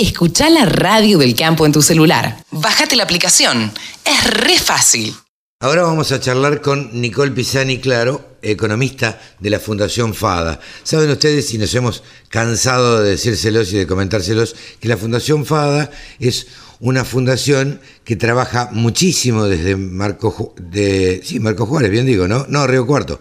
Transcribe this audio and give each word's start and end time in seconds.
Escucha 0.00 0.48
la 0.48 0.64
radio 0.64 1.18
del 1.18 1.34
campo 1.34 1.66
en 1.66 1.72
tu 1.72 1.82
celular. 1.82 2.36
Bájate 2.52 2.94
la 2.94 3.02
aplicación. 3.02 3.72
Es 4.04 4.30
re 4.30 4.56
fácil. 4.56 5.12
Ahora 5.58 5.82
vamos 5.82 6.12
a 6.12 6.20
charlar 6.20 6.60
con 6.60 7.00
Nicole 7.00 7.32
Pisani 7.32 7.78
Claro, 7.78 8.36
economista 8.40 9.20
de 9.40 9.50
la 9.50 9.58
Fundación 9.58 10.14
FADA. 10.14 10.60
Saben 10.84 11.10
ustedes, 11.10 11.52
y 11.52 11.58
nos 11.58 11.74
hemos 11.74 12.04
cansado 12.28 13.02
de 13.02 13.10
decírselos 13.10 13.72
y 13.72 13.78
de 13.78 13.88
comentárselos, 13.88 14.54
que 14.78 14.86
la 14.86 14.96
Fundación 14.96 15.44
FADA 15.44 15.90
es 16.20 16.46
una 16.78 17.04
fundación 17.04 17.80
que 18.04 18.14
trabaja 18.14 18.68
muchísimo 18.70 19.46
desde 19.46 19.74
Marco, 19.74 20.54
de, 20.58 21.22
sí, 21.24 21.40
Marco 21.40 21.66
Juárez, 21.66 21.90
bien 21.90 22.06
digo, 22.06 22.28
¿no? 22.28 22.46
No, 22.48 22.68
Río 22.68 22.86
Cuarto. 22.86 23.20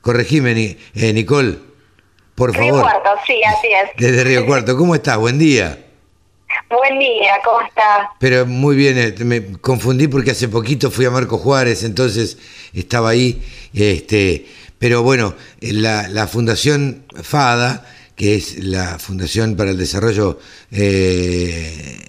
Corregime, 0.00 0.78
eh, 0.94 1.12
Nicole, 1.12 1.58
por 2.34 2.54
favor. 2.54 2.72
Río 2.72 2.80
Cuarto, 2.80 3.10
sí, 3.26 3.42
así 3.44 3.66
es. 3.66 3.90
Desde 3.98 4.24
Río 4.24 4.46
Cuarto, 4.46 4.74
¿cómo 4.74 4.94
estás? 4.94 5.18
Buen 5.18 5.38
día. 5.38 5.84
Buen 6.70 6.98
día, 6.98 7.32
¿cómo 7.42 7.66
estás? 7.66 8.08
Pero 8.20 8.44
muy 8.44 8.76
bien, 8.76 8.98
eh, 8.98 9.14
me 9.24 9.52
confundí 9.52 10.06
porque 10.06 10.32
hace 10.32 10.48
poquito 10.48 10.90
fui 10.90 11.06
a 11.06 11.10
Marco 11.10 11.38
Juárez, 11.38 11.82
entonces 11.82 12.36
estaba 12.74 13.08
ahí. 13.08 13.42
Este, 13.72 14.44
pero 14.78 15.02
bueno, 15.02 15.34
eh, 15.62 15.72
la, 15.72 16.08
la 16.08 16.26
Fundación 16.26 17.04
FADA, 17.14 17.86
que 18.14 18.34
es 18.34 18.62
la 18.62 18.98
Fundación 18.98 19.56
para 19.56 19.70
el 19.70 19.78
Desarrollo 19.78 20.38
eh, 20.70 22.04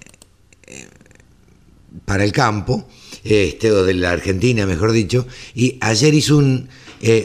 para 2.04 2.24
el 2.24 2.32
Campo, 2.32 2.86
este, 3.24 3.72
o 3.72 3.82
de 3.82 3.94
la 3.94 4.10
Argentina, 4.10 4.66
mejor 4.66 4.92
dicho, 4.92 5.26
y 5.54 5.78
ayer 5.80 6.12
hizo 6.12 6.36
un, 6.36 6.68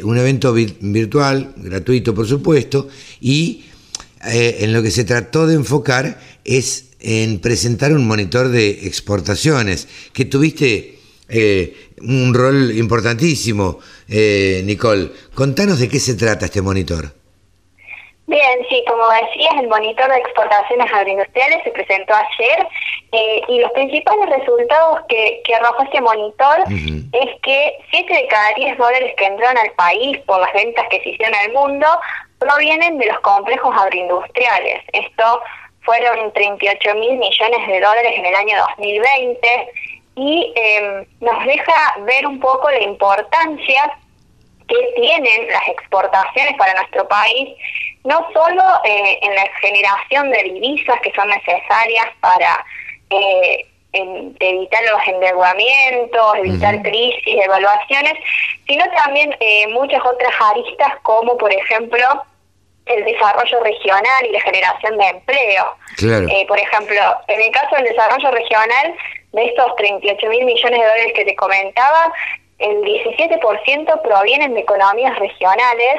un 0.04 0.17
evento 0.17 0.54
virtual, 0.54 1.54
gratuito 1.58 2.16
por 2.16 2.28
supuesto, 2.28 2.88
y 3.20 3.66
en 4.22 4.72
lo 4.72 4.81
que 4.81 4.90
se 4.90 5.04
trató 5.04 5.45
de 5.48 5.56
enfocar 5.56 6.20
es 6.45 6.86
en 7.05 7.40
presentar 7.40 7.91
un 7.91 8.08
monitor 8.08 8.50
de 8.50 8.88
exportaciones, 8.88 9.88
que 10.12 10.26
tuviste 10.26 10.98
eh, 11.30 11.92
un 12.02 12.34
rol 12.34 12.75
importantísimo, 12.75 13.78
eh, 14.09 14.61
Nicole. 14.66 15.11
Contanos 15.36 15.80
de 15.80 15.88
qué 15.88 16.00
se 16.00 16.16
trata 16.16 16.45
este 16.45 16.64
monitor. 16.64 17.14
Bien, 18.28 18.58
sí, 18.70 18.83
como 18.88 19.08
decías, 19.08 19.53
el 19.59 19.67
monitor 19.67 20.09
de 20.09 20.17
exportaciones 20.17 20.92
agroindustriales 20.92 21.64
se 21.64 21.70
presentó 21.70 22.16
ayer 22.16 22.67
eh, 23.11 23.42
y 23.50 23.59
los 23.59 23.72
principales 23.73 24.28
resultados 24.39 25.02
que, 25.08 25.44
que 25.45 25.53
arrojó 25.53 25.83
este 25.83 26.02
monitor 26.02 26.64
es 26.67 27.42
que 27.44 27.73
7 27.92 28.14
de 28.14 28.28
cada 28.28 28.52
10 28.56 28.80
dólares 28.80 29.14
que 29.16 29.26
entraron 29.26 29.59
al 29.59 29.72
país 29.73 30.17
por 30.26 30.39
las 30.42 30.52
ventas 30.53 30.86
que 30.89 31.02
se 31.02 31.09
hicieron 31.09 31.36
al 31.36 31.53
mundo 31.53 31.86
provienen 32.39 32.98
de 32.98 33.06
los 33.06 33.20
complejos 33.20 33.76
agroindustriales. 33.78 34.81
Esto 34.92 35.42
fueron 35.86 36.31
38 36.33 36.95
mil 36.95 37.17
millones 37.17 37.67
de 37.67 37.80
dólares 37.80 38.14
en 38.16 38.25
el 38.25 38.36
año 38.36 38.58
2020 38.78 39.72
y 40.16 40.53
em, 40.55 41.05
nos 41.22 41.45
deja 41.45 41.95
ver 42.00 42.25
un 42.25 42.39
poco 42.39 42.69
la 42.72 42.81
importancia 42.81 43.97
que 44.67 44.75
tienen 44.95 45.47
las 45.52 45.67
exportaciones 45.67 46.55
para 46.58 46.73
nuestro 46.73 47.08
país, 47.08 47.55
no 48.03 48.27
solo 48.33 48.64
eh, 48.83 49.19
en 49.22 49.36
la 49.36 49.47
generación 49.61 50.31
de 50.31 50.44
divisas 50.44 51.00
que 51.02 51.11
son 51.14 51.27
necesarias 51.30 52.08
para 52.20 52.66
eh, 53.11 53.66
evitar 53.94 54.83
los 54.92 55.08
endeudamientos, 55.08 56.36
evitar 56.38 56.81
crisis, 56.81 57.44
evaluaciones, 57.45 58.14
sino 58.67 58.83
también 58.92 59.36
eh, 59.39 59.67
muchas 59.67 60.02
otras 60.05 60.33
aristas 60.52 60.94
como 61.03 61.38
por 61.38 61.53
ejemplo 61.53 62.05
el 62.86 63.03
desarrollo 63.03 63.64
regional 63.64 64.25
y 64.28 64.31
la 64.31 64.41
generación 64.41 64.97
de 64.97 65.05
empleo. 65.08 65.66
Eh, 66.30 66.45
por 66.47 66.59
ejemplo, 66.59 67.00
en 67.27 67.42
el 67.42 67.52
caso 67.52 67.75
del 67.75 67.86
desarrollo 67.86 68.31
regional, 68.31 68.95
de 69.33 69.45
estos 69.45 69.75
38 69.75 70.30
mil 70.30 70.45
millones 70.45 70.80
de 70.80 70.86
dólares 70.86 71.14
que 71.16 71.25
te 71.25 71.36
comentaba, 71.36 72.14
el 72.58 72.77
17% 72.77 74.02
provienen 74.02 74.53
de 74.53 74.61
economías 74.61 75.17
regionales, 75.20 75.95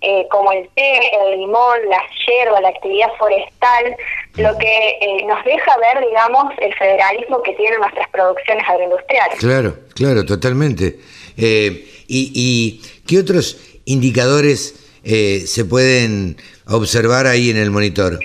eh, 0.00 0.26
como 0.28 0.50
el 0.50 0.68
té, 0.70 0.98
el 1.20 1.38
limón, 1.38 1.78
la 1.88 2.02
hierba, 2.26 2.60
la 2.60 2.70
actividad 2.70 3.12
forestal, 3.16 3.96
lo 4.36 4.58
que 4.58 4.98
eh, 5.00 5.24
nos 5.26 5.44
deja 5.44 5.76
ver, 5.76 6.04
digamos, 6.04 6.52
el 6.58 6.74
federalismo 6.74 7.42
que 7.42 7.52
tienen 7.52 7.78
nuestras 7.78 8.08
producciones 8.08 8.68
agroindustriales. 8.68 9.38
Claro, 9.38 9.74
claro, 9.94 10.24
totalmente. 10.24 10.96
y, 11.36 11.84
¿Y 12.08 12.82
qué 13.06 13.18
otros 13.20 13.80
indicadores 13.84 14.79
eh, 15.04 15.40
se 15.46 15.64
pueden 15.64 16.36
observar 16.66 17.26
ahí 17.26 17.50
en 17.50 17.56
el 17.56 17.70
monitor? 17.70 18.18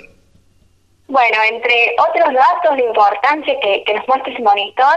Bueno, 1.08 1.38
entre 1.48 1.94
otros 1.98 2.34
datos 2.34 2.76
de 2.76 2.84
importancia 2.84 3.54
que, 3.60 3.94
nos 3.94 4.08
muestra 4.08 4.32
ese 4.32 4.42
monitor, 4.42 4.96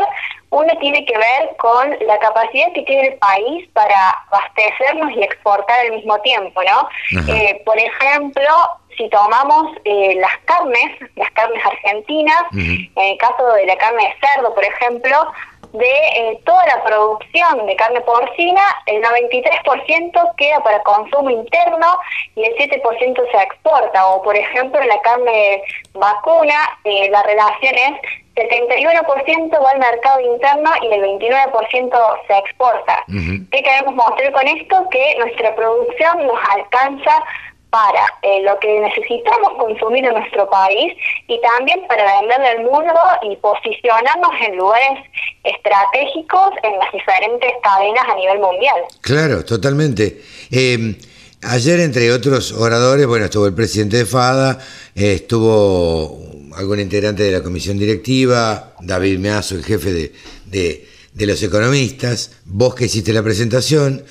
uno 0.50 0.69
tiene 0.79 1.06
que 1.06 1.16
ver 1.16 1.56
con 1.57 1.95
la 2.07 2.18
capacidad 2.18 2.72
que 2.73 2.81
tiene 2.81 3.09
el 3.09 3.13
país 3.19 3.69
para 3.73 4.09
abastecernos 4.31 5.12
y 5.16 5.22
exportar 5.22 5.85
al 5.85 5.91
mismo 5.91 6.19
tiempo, 6.22 6.62
¿no? 6.63 6.89
Eh, 7.31 7.62
por 7.63 7.78
ejemplo, 7.78 8.50
si 8.97 9.07
tomamos 9.09 9.78
eh, 9.85 10.16
las 10.19 10.35
carnes, 10.45 10.97
las 11.16 11.29
carnes 11.31 11.63
argentinas, 11.63 12.41
en 12.53 12.91
el 12.95 13.18
caso 13.18 13.45
de 13.53 13.68
la 13.68 13.78
carne 13.78 14.03
de 14.03 14.28
cerdo, 14.28 14.56
por 14.56 14.63
ejemplo, 14.63 15.31
de 15.74 15.85
eh, 15.85 16.40
toda 16.46 16.66
la 16.66 16.84
producción 16.84 17.66
de 17.66 17.75
carne 17.75 18.02
porcina, 18.02 18.62
el 18.88 19.03
93% 19.03 20.35
queda 20.35 20.59
para 20.63 20.81
consumo 20.84 21.30
interno 21.30 21.97
y 22.35 22.44
el 22.44 22.56
7% 22.56 23.31
se 23.31 23.38
exporta. 23.38 24.07
O, 24.07 24.22
por 24.22 24.35
ejemplo, 24.35 24.84
la 24.84 25.00
carne 25.02 25.63
vacuna, 25.94 26.56
eh, 26.84 27.09
la 27.12 27.24
relación 27.24 27.75
es 27.75 28.19
71% 28.35 29.63
va 29.63 29.72
al 29.72 29.80
mercado 29.80 30.19
interno 30.22 30.72
y 30.81 30.94
el 30.94 31.02
29% 31.19 32.19
se 32.28 32.38
exporta. 32.38 33.03
¿Qué 33.07 33.63
queremos 33.63 33.96
mostrar 33.96 34.31
con 34.31 34.47
esto? 34.47 34.88
Que 34.90 35.16
nuestra 35.19 35.56
producción 35.56 36.25
nos 36.25 36.40
alcanza 36.51 37.24
para 37.69 38.02
eh, 38.24 38.41
lo 38.44 38.57
que 38.59 38.80
necesitamos 38.80 39.52
consumir 39.57 40.06
en 40.06 40.13
nuestro 40.13 40.50
país 40.50 40.94
y 41.28 41.40
también 41.41 41.81
para 41.88 42.19
vender 42.19 42.41
al 42.41 42.63
mundo 42.63 42.94
y 43.24 43.35
posicionarnos 43.38 44.31
en 44.47 44.57
lugares 44.57 45.00
estratégicos 45.44 46.52
en 46.63 46.80
las 46.80 46.91
diferentes 46.91 47.52
cadenas 47.62 48.03
a 48.07 48.16
nivel 48.16 48.40
mundial. 48.40 48.78
Claro, 49.02 49.46
totalmente. 49.46 50.22
Em, 50.50 50.96
ayer, 51.44 51.80
entre 51.81 52.12
otros 52.12 52.52
oradores, 52.53 53.06
bueno, 53.06 53.25
estuvo 53.25 53.46
el 53.46 53.53
presidente 53.53 53.97
de 53.97 54.06
FADA, 54.06 54.57
eh, 54.96 55.13
estuvo 55.13 56.19
algún 56.56 56.80
integrante 56.80 57.24
de 57.24 57.31
la 57.31 57.44
comisión 57.44 57.78
directiva, 57.78 58.74
David 58.80 59.19
Meazo, 59.19 59.56
el 59.56 59.63
jefe 59.63 59.91
de, 59.91 60.88
de 61.13 61.25
los 61.28 61.41
economistas, 61.44 62.41
vos 62.46 62.74
que 62.74 62.86
hiciste 62.86 63.13
la 63.13 63.22
presentación. 63.22 64.03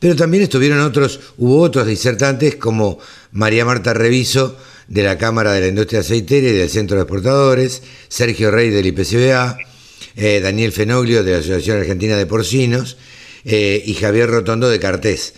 Pero 0.00 0.16
también 0.16 0.42
estuvieron 0.42 0.80
otros, 0.80 1.20
hubo 1.36 1.60
otros 1.60 1.86
disertantes 1.86 2.56
como 2.56 2.98
María 3.32 3.66
Marta 3.66 3.92
Reviso 3.92 4.56
de 4.88 5.02
la 5.02 5.18
Cámara 5.18 5.52
de 5.52 5.60
la 5.60 5.68
Industria 5.68 6.00
Aceitera 6.00 6.48
y 6.48 6.52
del 6.52 6.70
Centro 6.70 6.96
de 6.96 7.02
Exportadores, 7.02 7.82
Sergio 8.08 8.50
Rey 8.50 8.70
del 8.70 8.86
IPCBA, 8.86 9.58
eh, 10.16 10.40
Daniel 10.40 10.72
Fenoglio 10.72 11.22
de 11.22 11.32
la 11.32 11.38
Asociación 11.38 11.78
Argentina 11.78 12.16
de 12.16 12.26
Porcinos 12.26 12.96
eh, 13.44 13.82
y 13.84 13.94
Javier 13.94 14.30
Rotondo 14.30 14.70
de 14.70 14.80
Cartés. 14.80 15.34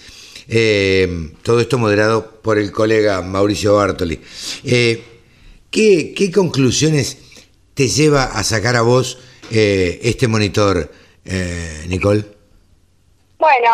Eh, 0.49 1.33
todo 1.43 1.61
esto 1.61 1.77
moderado 1.77 2.41
por 2.41 2.56
el 2.56 2.71
colega 2.71 3.21
Mauricio 3.21 3.75
Bartoli. 3.75 4.21
¿qué, 4.62 6.15
¿qué, 6.17 6.31
conclusiones 6.33 7.19
te 7.75 7.89
lleva 7.89 8.25
a 8.25 8.45
sacar 8.45 8.77
a 8.77 8.83
vos 8.83 9.19
este 9.51 10.28
monitor, 10.28 10.91
Nicole? 11.89 12.25
Bueno, 13.39 13.71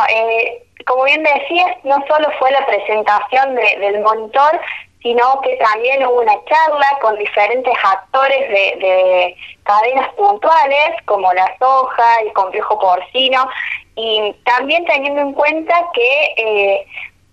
como 0.88 1.04
bien 1.04 1.22
decías, 1.22 1.76
no 1.84 1.96
solo 2.08 2.28
fue 2.38 2.50
la 2.50 2.64
presentación 2.66 3.54
del 3.54 4.00
monitor, 4.00 4.60
sino 5.02 5.40
que 5.42 5.56
también 5.56 6.04
hubo 6.06 6.22
una 6.22 6.34
charla 6.46 6.98
con 7.00 7.16
diferentes 7.18 7.72
actores 7.84 8.48
de, 8.48 9.36
cadenas 9.62 10.08
puntuales, 10.14 10.90
como 11.04 11.32
la 11.34 11.54
soja, 11.58 12.20
el 12.24 12.32
complejo 12.32 12.78
porcino, 12.78 13.48
y 13.96 14.34
también 14.44 14.84
teniendo 14.86 15.20
en 15.20 15.32
cuenta 15.34 15.74
que 15.92 16.34
eh, 16.38 16.86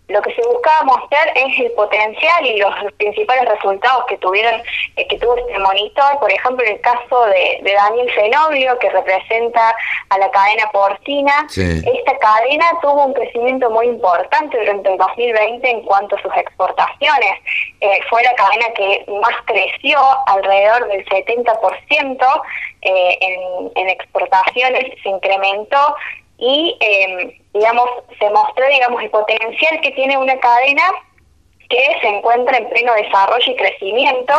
lo 0.07 0.21
que 0.21 0.33
se 0.35 0.41
buscaba 0.43 0.83
mostrar 0.83 1.31
es 1.35 1.59
el 1.59 1.71
potencial 1.71 2.45
y 2.45 2.57
los 2.57 2.73
principales 2.97 3.45
resultados 3.45 4.05
que 4.07 4.17
tuvieron 4.17 4.61
eh, 4.95 5.07
que 5.07 5.17
tuvo 5.17 5.35
este 5.37 5.57
monitor. 5.59 6.19
Por 6.19 6.31
ejemplo 6.31 6.65
en 6.65 6.73
el 6.73 6.81
caso 6.81 7.25
de, 7.25 7.61
Daniel 7.63 8.11
Fenoglio 8.11 8.77
que 8.79 8.89
representa 8.89 9.75
a 10.09 10.17
la 10.17 10.29
cadena 10.31 10.69
porcina. 10.71 11.47
Esta 11.55 12.17
cadena 12.19 12.65
tuvo 12.81 13.05
un 13.05 13.13
crecimiento 13.13 13.69
muy 13.69 13.87
importante 13.87 14.57
durante 14.57 14.91
el 14.91 14.97
2020 14.97 15.69
en 15.69 15.81
cuanto 15.81 16.15
a 16.15 16.21
sus 16.21 16.35
exportaciones. 16.37 17.31
Eh, 17.81 17.99
fue 18.09 18.23
la 18.23 18.33
cadena 18.35 18.65
que 18.75 19.05
más 19.21 19.35
creció 19.45 19.99
alrededor 20.27 20.87
del 20.87 21.05
70% 21.05 22.41
eh, 22.81 23.17
en, 23.21 23.71
en 23.75 23.89
exportaciones. 23.89 24.85
Se 25.01 25.09
incrementó 25.09 25.95
y, 26.37 26.77
eh, 26.79 27.41
digamos, 27.53 27.89
se 28.19 28.29
mostró, 28.29 28.67
digamos, 28.67 29.01
el 29.01 29.09
potencial 29.09 29.79
que 29.81 29.91
tiene 29.91 30.17
una 30.17 30.37
cadena 30.39 30.83
que 31.69 31.97
se 32.01 32.07
encuentra 32.07 32.57
en 32.57 32.69
pleno 32.69 32.93
desarrollo 32.93 33.51
y 33.51 33.55
crecimiento 33.55 34.33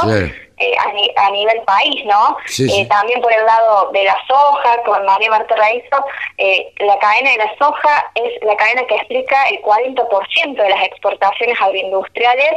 eh, 0.58 0.75
a, 1.17 1.31
nivel 1.32 1.61
país, 1.67 2.02
¿no? 2.06 2.34
Eh, 2.58 2.87
también 2.87 3.20
por 3.20 3.31
el 3.31 3.44
lado 3.44 3.90
de 3.93 4.05
la 4.05 4.17
soja, 4.26 4.82
con 4.87 5.05
María 5.05 5.28
Marta 5.28 5.55
Raizo, 5.55 6.02
eh, 6.38 6.73
la 6.78 6.99
cadena 6.99 7.32
de 7.32 7.37
la 7.37 7.58
soja 7.58 8.11
es 8.14 8.43
la 8.43 8.56
cadena 8.56 8.87
que 8.87 8.96
explica 8.96 9.37
el 9.50 9.61
40% 9.61 10.56
de 10.56 10.70
las 10.70 10.82
exportaciones 10.87 11.61
agroindustriales, 11.61 12.52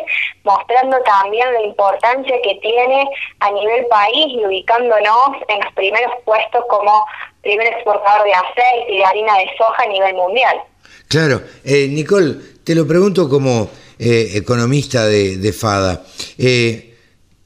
mostrando 0.45 0.97
también 1.01 1.51
la 1.53 1.61
importancia 1.63 2.35
que 2.41 2.55
tiene 2.61 3.09
a 3.41 3.51
nivel 3.51 3.85
país 3.87 4.27
y 4.29 4.45
ubicándonos 4.45 5.31
en 5.49 5.59
los 5.59 5.73
primeros 5.73 6.13
puestos 6.23 6.63
como 6.69 7.05
primer 7.41 7.67
exportador 7.67 8.23
de 8.23 8.33
aceite 8.33 8.93
y 8.93 8.97
de 8.99 9.05
harina 9.05 9.37
de 9.39 9.49
soja 9.57 9.83
a 9.83 9.87
nivel 9.87 10.13
mundial. 10.13 10.57
Claro, 11.09 11.41
Nicole, 11.65 12.35
te 12.63 12.75
lo 12.75 12.87
pregunto 12.87 13.27
como 13.27 13.67
economista 13.99 15.05
de, 15.05 15.53
FADA. 15.53 16.03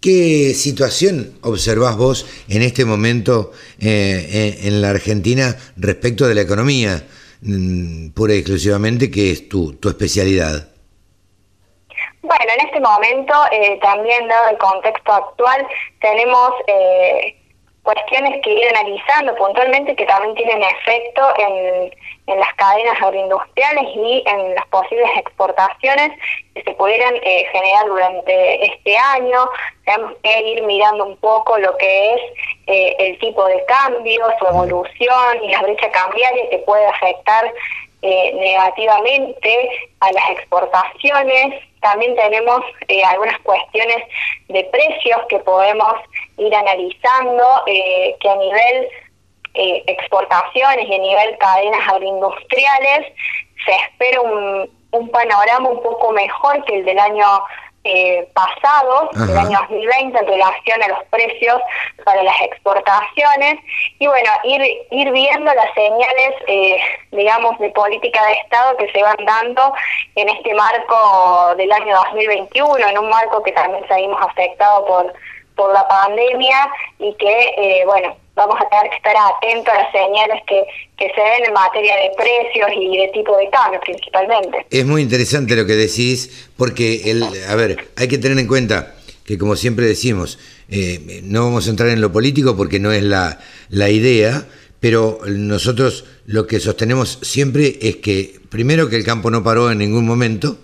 ¿Qué 0.04 0.54
situación 0.54 1.40
observás 1.44 1.96
vos 1.96 2.26
en 2.50 2.62
este 2.62 2.84
momento 2.84 3.54
eh, 3.80 4.60
en 4.64 4.82
la 4.82 4.90
Argentina 4.90 5.56
respecto 5.78 6.28
de 6.28 6.36
la 6.36 6.42
economía, 6.42 7.08
mm, 7.42 8.10
pura 8.10 8.34
y 8.34 8.40
exclusivamente, 8.40 9.10
que 9.10 9.32
es 9.32 9.48
tu, 9.48 9.76
tu 9.76 9.88
especialidad? 9.88 10.68
Bueno, 12.22 12.52
en 12.60 12.66
este 12.66 12.82
momento, 12.82 13.34
eh, 13.54 13.80
también 13.82 14.28
dado 14.28 14.50
el 14.50 14.58
contexto 14.58 15.14
actual, 15.14 15.66
tenemos 16.02 16.52
eh, 16.68 17.38
cuestiones 17.84 18.42
que 18.42 18.54
ir 18.54 18.68
analizando 18.70 19.36
puntualmente 19.36 19.96
que 19.96 20.06
también 20.06 20.36
tienen 20.36 20.64
efecto 20.64 21.22
en, 21.38 21.94
en 22.28 22.40
las 22.40 22.54
cadenas 22.56 23.02
agroindustriales 23.02 23.84
y 23.96 24.24
en 24.26 24.56
las 24.56 24.66
posibles 24.68 25.10
exportaciones 25.18 26.12
que 26.56 26.64
se 26.64 26.72
pudieran 26.74 27.16
eh, 27.16 27.46
generar 27.52 27.86
durante 27.86 28.66
este 28.66 28.98
año. 28.98 29.50
Tenemos 29.86 30.14
que 30.24 30.42
ir 30.42 30.64
mirando 30.64 31.06
un 31.06 31.18
poco 31.18 31.58
lo 31.58 31.76
que 31.78 32.14
es 32.14 32.22
eh, 32.68 32.96
el 33.00 33.20
tipo 33.20 33.46
de 33.46 33.64
cambio, 33.66 34.28
su 34.40 34.48
evolución 34.48 35.44
y 35.44 35.52
la 35.52 35.62
brecha 35.62 35.92
cambiaria 35.92 36.50
que 36.50 36.60
puede 36.60 36.86
afectar 36.86 37.54
eh, 38.04 38.34
negativamente 38.36 39.70
a 40.00 40.12
las 40.12 40.30
exportaciones. 40.32 41.64
También 41.82 42.16
tenemos 42.16 42.62
algunas 43.08 43.40
cuestiones 43.40 43.98
de 44.48 44.64
precios 44.66 45.20
que 45.28 45.40
podemos 45.40 45.94
ir 46.38 46.54
analizando, 46.54 47.44
que 47.66 48.30
a 48.30 48.36
nivel 48.36 48.90
eh, 49.56 49.84
exportaciones 49.86 50.90
y 50.90 50.96
a 50.96 50.98
nivel 50.98 51.38
cadenas 51.38 51.88
agroindustriales, 51.88 53.14
se 53.64 53.72
espera 53.72 54.20
un 54.22 55.10
panorama 55.10 55.70
un 55.70 55.84
poco 55.84 56.12
mejor 56.12 56.66
que 56.66 56.80
el 56.80 56.86
del 56.86 56.98
año 56.98 57.28
eh, 57.84 58.28
pasado, 58.34 59.10
el 59.14 59.38
año 59.38 59.60
2020, 59.70 60.18
en 60.18 60.28
relación 60.28 60.84
a 60.84 60.88
los 60.88 61.04
precios 61.10 61.62
para 62.06 62.24
las 62.24 62.40
exportaciones. 62.42 63.60
Y 64.00 64.08
bueno, 64.08 64.30
ir, 64.44 64.62
ir 64.92 65.12
viendo 65.12 65.54
las 65.54 65.74
señales, 65.74 66.34
eh, 66.48 66.78
digamos, 67.12 67.58
de 67.60 67.70
política 67.72 68.26
de 68.26 68.34
Estado 68.34 68.78
que 68.78 68.92
se 68.92 69.02
van 69.02 69.18
dando 69.26 69.74
en 70.16 70.30
este 70.30 70.54
marco 70.54 71.56
del 71.58 71.72
año 71.72 71.96
2021, 71.96 72.88
en 72.88 72.98
un 72.98 73.10
marco 73.10 73.44
que 73.44 73.52
también 73.52 73.86
seguimos 73.88 74.22
afectado 74.22 74.86
por 74.86 75.14
por 75.56 75.74
la 75.74 75.88
pandemia 75.88 76.70
y 77.00 77.14
que, 77.16 77.54
eh, 77.58 77.84
bueno, 77.86 78.16
vamos 78.36 78.56
a 78.60 78.68
tener 78.70 78.90
que 78.90 78.96
estar 78.98 79.16
atentos 79.16 79.74
a 79.74 79.84
las 79.84 79.92
señales 79.92 80.42
que, 80.48 80.64
que 80.98 81.14
se 81.14 81.22
ven 81.22 81.46
en 81.46 81.54
materia 81.54 81.96
de 81.96 82.12
precios 82.18 82.70
y 82.76 82.98
de 82.98 83.08
tipo 83.10 83.38
de 83.38 83.50
cambio 83.50 83.80
principalmente. 83.82 84.66
Es 84.70 84.86
muy 84.86 85.02
interesante 85.02 85.56
lo 85.56 85.66
que 85.66 85.74
decís, 85.74 86.50
porque, 86.58 87.12
el, 87.12 87.24
a 87.24 87.56
ver, 87.56 87.90
hay 87.96 88.08
que 88.08 88.18
tener 88.18 88.38
en 88.40 88.48
cuenta 88.48 88.96
que 89.26 89.38
como 89.38 89.56
siempre 89.56 89.86
decimos, 89.86 90.40
eh, 90.70 91.22
no 91.24 91.46
vamos 91.46 91.68
a 91.68 91.70
entrar 91.70 91.90
en 91.90 92.02
lo 92.02 92.12
político 92.12 92.58
porque 92.58 92.80
no 92.80 92.92
es 92.92 93.04
la, 93.04 93.40
la 93.70 93.90
idea, 93.90 94.46
pero 94.80 95.20
nosotros 95.26 96.06
lo 96.26 96.46
que 96.48 96.60
sostenemos 96.60 97.20
siempre 97.22 97.78
es 97.82 97.98
que, 97.98 98.40
primero, 98.50 98.90
que 98.90 98.98
el 98.98 99.06
campo 99.06 99.32
no 99.32 99.44
paró 99.44 99.72
en 99.72 99.78
ningún 99.78 100.06
momento, 100.06 100.58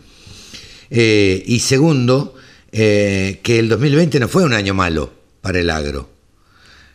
eh, 0.89 1.43
y 1.45 1.59
segundo, 1.59 2.33
eh, 2.71 3.39
que 3.43 3.59
el 3.59 3.69
2020 3.69 4.19
no 4.19 4.27
fue 4.27 4.43
un 4.43 4.53
año 4.53 4.73
malo 4.73 5.11
para 5.41 5.59
el 5.59 5.69
agro. 5.69 6.09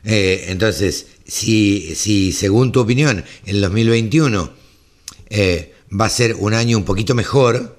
Eh, 0.04 0.46
entonces, 0.48 1.18
si, 1.26 1.94
si 1.94 2.32
según 2.32 2.72
tu 2.72 2.80
opinión 2.80 3.24
el 3.46 3.60
2021 3.60 4.50
eh, 5.30 5.74
va 5.98 6.04
a 6.06 6.10
ser 6.10 6.34
un 6.34 6.54
año 6.54 6.76
un 6.76 6.84
poquito 6.84 7.14
mejor, 7.14 7.76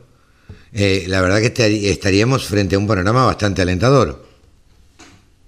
la 0.72 1.22
verdad 1.22 1.40
que 1.40 1.90
estaríamos 1.90 2.46
frente 2.48 2.76
a 2.76 2.80
un 2.80 2.88
panorama 2.88 3.26
bastante 3.26 3.62
alentador. 3.62 4.26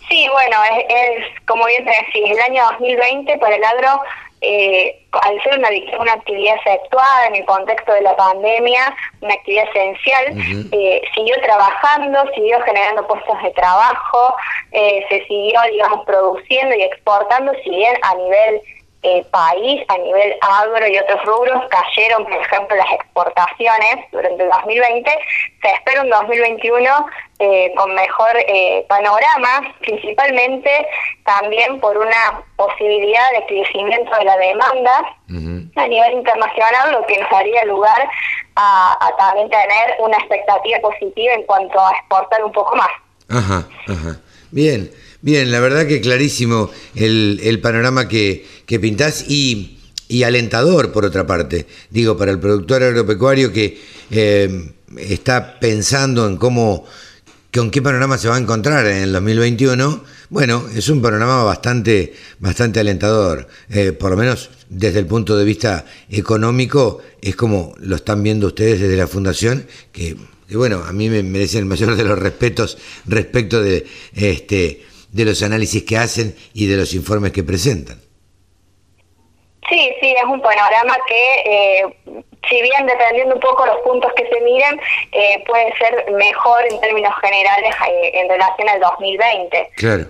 Sí, 0.08 0.26
bueno, 0.32 0.56
es, 0.88 1.46
como 1.46 1.66
bien 1.66 1.84
te 1.84 1.92
decís, 1.92 2.32
el 2.32 2.40
año 2.40 2.64
2020 2.80 3.38
para 3.40 3.56
el 3.58 3.64
agro 3.64 4.00
eh, 4.42 5.06
al 5.12 5.42
ser 5.42 5.58
una, 5.58 5.70
una 6.00 6.14
actividad 6.14 6.56
efectuada 6.58 7.28
en 7.28 7.36
el 7.36 7.46
contexto 7.46 7.92
de 7.94 8.02
la 8.02 8.16
pandemia, 8.16 8.96
una 9.22 9.34
actividad 9.34 9.66
esencial, 9.70 10.70
eh, 10.72 11.02
siguió 11.16 11.36
trabajando, 11.42 12.20
siguió 12.36 12.62
generando 12.62 13.08
puestos 13.08 13.42
de 13.44 13.52
trabajo, 13.52 14.36
eh, 14.72 15.06
se 15.10 15.26
siguió, 15.26 15.60
digamos, 15.72 16.06
produciendo 16.06 16.76
y 16.76 16.84
exportando, 16.84 17.54
si 17.64 17.70
bien 17.70 17.96
a 18.04 18.16
nivel 18.16 18.62
eh, 19.04 19.24
país, 19.32 19.86
a 19.90 19.98
nivel 20.00 20.34
agro 20.42 20.88
y 20.88 20.98
otros 20.98 21.24
rubros, 21.24 21.64
cayeron, 21.70 22.24
por 22.24 22.34
ejemplo, 22.34 22.76
las 22.76 22.92
exportaciones 22.94 24.06
durante 24.12 24.44
el 24.44 24.50
2020. 24.50 25.12
Se 25.62 25.70
espera 25.70 26.02
un 26.02 26.10
2021 26.10 27.06
eh, 27.40 27.74
con 27.78 27.94
mejor 27.94 28.32
eh, 28.36 28.86
panorama, 28.90 29.76
principalmente 29.82 30.88
también 31.26 31.80
por 31.80 31.96
una 31.98 32.44
posibilidad 32.56 33.32
de 33.34 33.46
crecimiento 33.46 34.18
de 34.18 34.26
la 34.26 34.38
demanda 34.38 35.16
a 35.76 35.88
nivel 35.88 36.14
internacional, 36.14 36.92
lo 36.92 37.06
que 37.06 37.20
nos 37.20 37.30
daría 37.30 37.66
lugar 37.66 38.10
a, 38.56 38.98
a 39.00 39.16
también 39.18 39.50
tener 39.50 39.96
una 40.00 40.18
expectativa 40.18 40.80
positiva 40.80 41.34
en 41.34 41.44
cuanto 41.44 41.80
a 41.80 41.92
exportar 41.92 42.44
un 42.44 42.52
poco 42.52 42.76
más. 42.76 42.90
Ajá, 43.30 43.68
ajá. 43.88 44.20
Bien. 44.52 44.90
Bien, 45.22 45.52
la 45.52 45.60
verdad 45.60 45.88
que 45.88 46.00
clarísimo 46.00 46.70
el, 46.96 47.40
el 47.44 47.60
panorama 47.60 48.08
que, 48.08 48.46
que 48.68 48.80
pintás 48.80 49.26
y, 49.28 49.80
y, 50.08 50.22
alentador 50.22 50.92
por 50.92 51.06
otra 51.06 51.26
parte. 51.26 51.66
Digo, 51.90 52.16
para 52.16 52.32
el 52.32 52.40
productor 52.40 52.84
agropecuario 52.84 53.52
que 53.52 53.82
eh, 54.12 54.72
está 54.98 55.60
pensando 55.60 56.28
en 56.28 56.38
cómo, 56.38 56.86
con 57.52 57.72
qué 57.72 57.82
panorama 57.82 58.20
se 58.20 58.28
va 58.28 58.36
a 58.36 58.40
encontrar 58.40 58.86
en 58.86 58.98
el 58.98 59.14
2021, 59.14 60.04
bueno, 60.30 60.66
es 60.76 60.90
un 60.90 61.02
panorama 61.02 61.44
bastante, 61.44 62.14
bastante 62.40 62.82
alentador. 62.82 63.48
Eh, 63.70 63.94
por 63.94 64.12
lo 64.12 64.18
menos 64.18 64.50
desde 64.70 65.00
el 65.00 65.08
punto 65.08 65.38
de 65.38 65.46
vista 65.46 65.86
económico, 66.10 67.00
es 67.22 67.38
como 67.38 67.74
lo 67.80 67.96
están 67.96 68.22
viendo 68.22 68.48
ustedes 68.48 68.82
desde 68.82 68.98
la 68.98 69.08
Fundación, 69.08 69.66
que, 69.94 70.18
bueno, 70.52 70.84
a 70.84 70.92
mí 70.92 71.10
me 71.10 71.24
merecen 71.24 71.60
el 71.60 71.66
mayor 71.66 71.96
de 71.96 72.04
los 72.04 72.20
respetos 72.20 72.78
respecto 73.06 73.62
de 73.62 73.86
este 74.14 74.84
de 75.14 75.24
los 75.24 75.42
análisis 75.42 75.84
que 75.84 75.98
hacen 75.98 76.36
y 76.54 76.66
de 76.66 76.76
los 76.76 76.94
informes 76.94 77.32
que 77.32 77.42
presentan. 77.42 78.07
Sí, 79.70 79.92
sí, 80.00 80.16
es 80.16 80.24
un 80.24 80.42
panorama 80.42 80.98
que, 81.08 81.42
eh, 81.46 81.84
si 82.50 82.62
bien 82.62 82.86
dependiendo 82.86 83.36
un 83.36 83.42
poco 83.42 83.66
los 83.66 83.78
puntos 83.84 84.12
que 84.16 84.28
se 84.28 84.42
miren, 84.42 84.80
eh, 85.12 85.44
puede 85.46 85.74
ser 85.78 86.12
mejor 86.14 86.64
en 86.70 86.80
términos 86.80 87.14
generales 87.22 87.76
eh, 87.90 88.12
en 88.14 88.30
relación 88.30 88.70
al 88.70 88.80
2020. 88.80 89.70
Claro. 89.76 90.06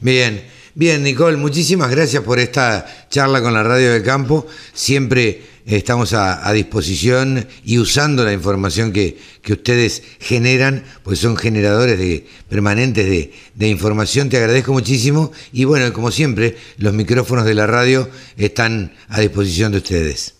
Bien, 0.00 0.50
bien, 0.74 1.02
Nicole, 1.02 1.36
muchísimas 1.36 1.90
gracias 1.90 2.22
por 2.22 2.38
esta 2.38 2.84
charla 3.08 3.40
con 3.40 3.54
la 3.54 3.62
Radio 3.62 3.92
del 3.92 4.04
Campo. 4.04 4.46
Siempre 4.74 5.40
estamos 5.66 6.12
a, 6.14 6.50
disposición 6.52 7.46
y 7.64 7.78
usando 7.78 8.24
la 8.24 8.32
información 8.32 8.92
que, 8.92 9.18
que, 9.42 9.52
ustedes 9.52 10.02
generan, 10.20 10.84
pues 11.02 11.18
son 11.18 11.36
generadores 11.36 11.98
de, 11.98 12.26
permanentes 12.48 13.08
de, 13.08 13.32
de, 13.54 13.68
información. 13.68 14.28
Te 14.28 14.36
agradezco 14.36 14.72
muchísimo 14.72 15.32
y 15.52 15.64
bueno, 15.64 15.92
como 15.92 16.10
siempre, 16.10 16.56
los 16.78 16.92
micrófonos 16.92 17.44
de 17.44 17.54
la 17.54 17.66
radio 17.66 18.08
están 18.36 18.92
a 19.08 19.20
disposición 19.20 19.72
de 19.72 19.78
ustedes. 19.78 20.34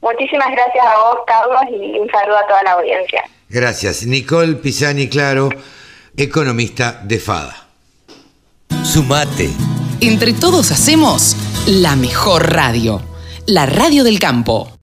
Muchísimas 0.00 0.50
gracias 0.52 0.84
a 0.86 0.98
vos, 0.98 1.18
Carlos, 1.26 1.60
y 1.70 1.98
un 1.98 2.08
saludo 2.10 2.38
a 2.38 2.46
toda 2.46 2.62
la 2.62 2.72
audiencia. 2.72 3.24
Gracias. 3.48 4.06
Nicole 4.06 4.54
Pisani 4.54 5.08
Claro, 5.08 5.48
economista 6.16 7.00
de 7.04 7.18
FADA. 7.18 7.68
Sumate. 8.84 9.50
Entre 10.00 10.32
todos 10.32 10.70
hacemos 10.70 11.36
la 11.66 11.96
mejor 11.96 12.52
radio 12.52 13.02
la 13.50 13.64
radio 13.64 14.02
del 14.02 14.18
campo. 14.18 14.68